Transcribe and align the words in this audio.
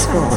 To 0.00 0.06
TranceForm 0.06 0.29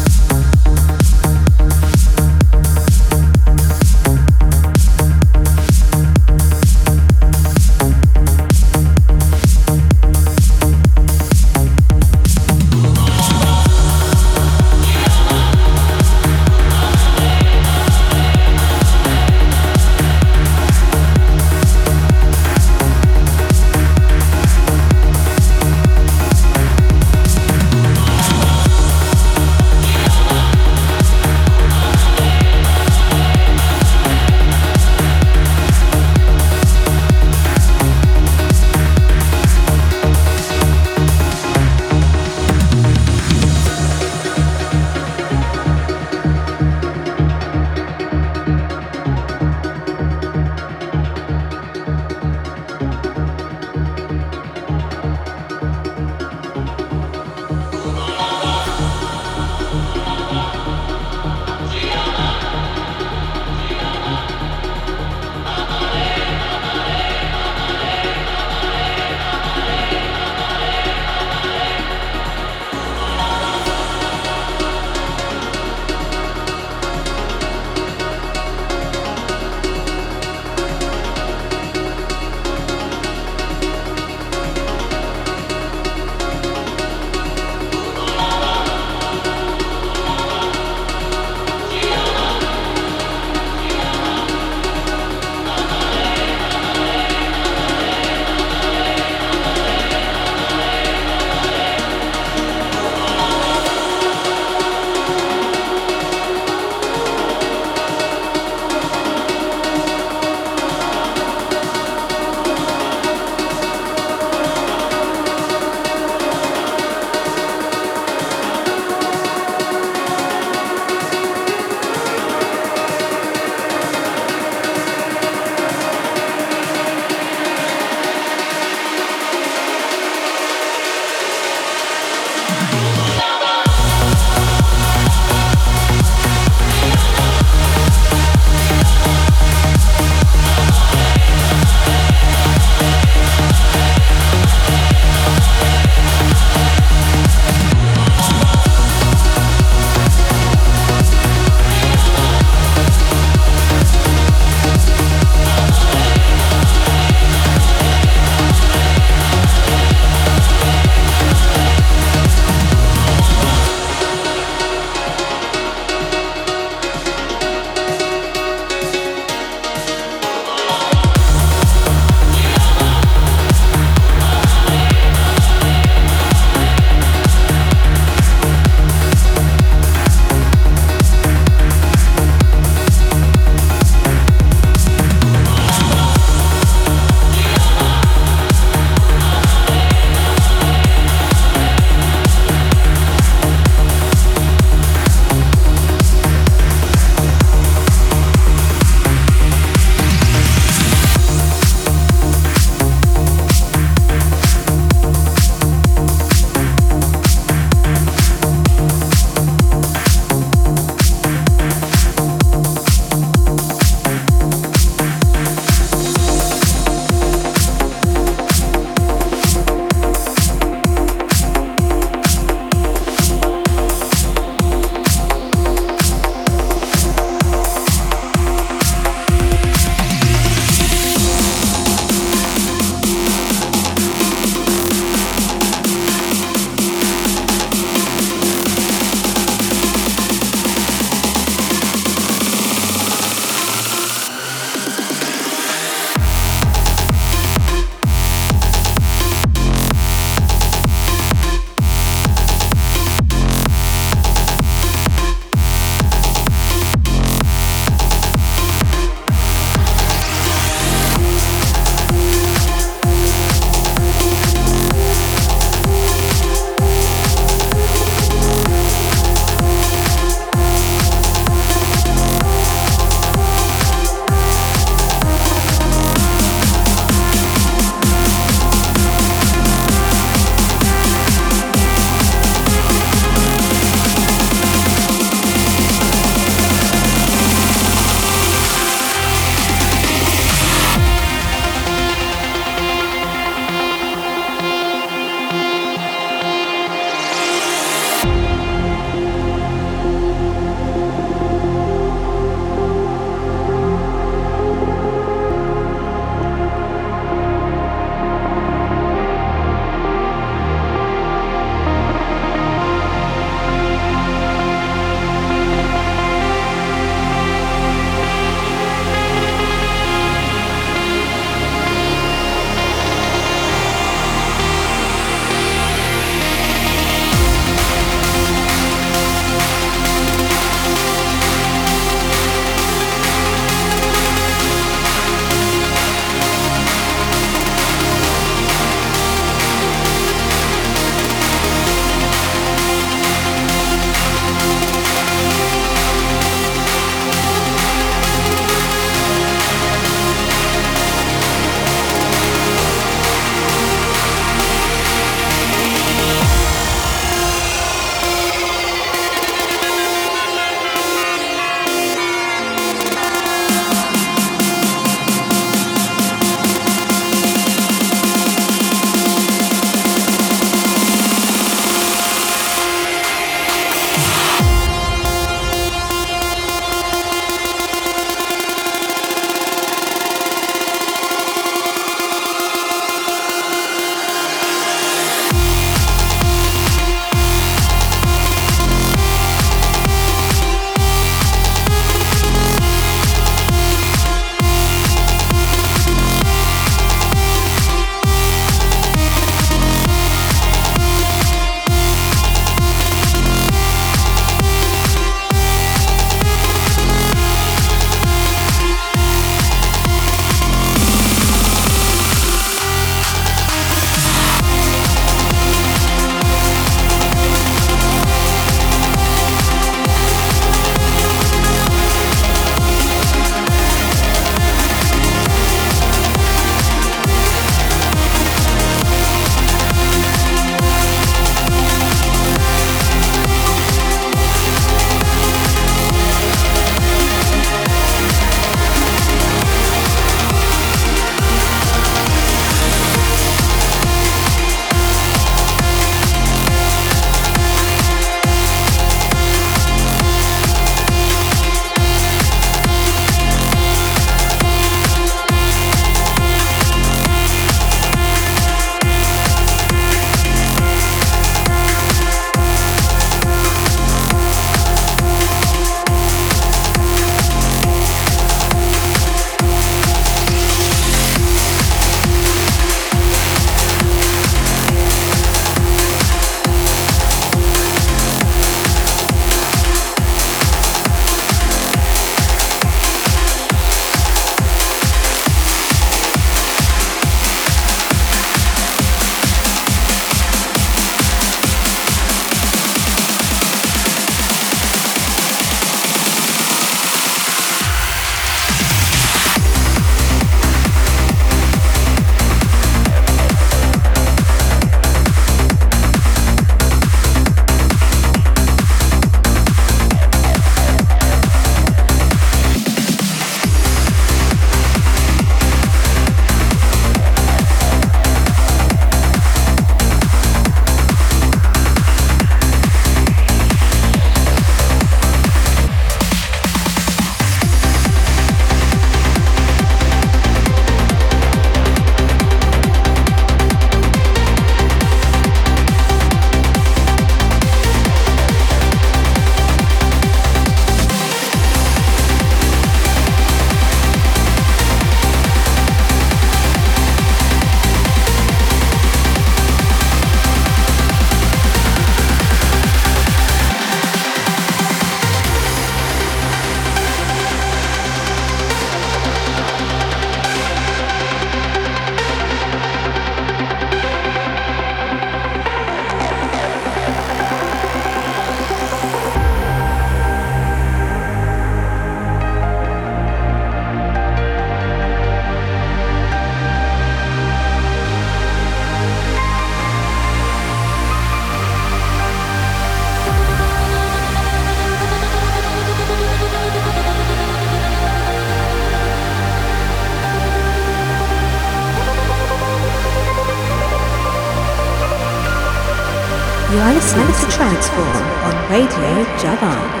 on 597.89 598.69
Radio 598.69 599.25
Java. 599.37 600.00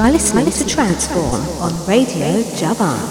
You 0.00 0.06
are 0.06 0.12
listening 0.12 0.46
to 0.46 0.64
TranceForm 0.64 1.60
on 1.60 1.86
Radio 1.86 2.42
Javan. 2.56 3.09